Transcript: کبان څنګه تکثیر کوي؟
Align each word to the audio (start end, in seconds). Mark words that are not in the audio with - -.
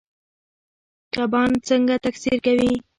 کبان 1.13 1.51
څنګه 1.67 1.95
تکثیر 2.05 2.37
کوي؟ 2.45 2.73